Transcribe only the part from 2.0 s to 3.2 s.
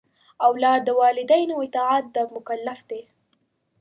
ته مکلف دی.